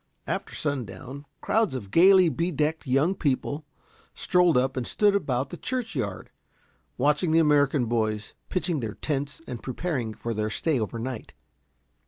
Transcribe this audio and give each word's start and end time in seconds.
After 0.25 0.55
sundown, 0.55 1.27
crowds 1.41 1.75
of 1.75 1.91
gayly 1.91 2.27
bedecked 2.27 2.87
young 2.87 3.13
people 3.13 3.65
strolled 4.15 4.57
up 4.57 4.75
and 4.75 4.87
stood 4.87 5.13
about 5.13 5.51
the 5.51 5.57
church 5.57 5.93
yard, 5.95 6.31
watching 6.97 7.29
the 7.31 7.37
American 7.37 7.85
boys 7.85 8.33
pitching 8.49 8.79
their 8.79 8.95
tents 8.95 9.41
and 9.45 9.61
preparing 9.61 10.15
for 10.15 10.33
their 10.33 10.49
stay 10.49 10.79
over 10.79 10.97
night. 10.97 11.33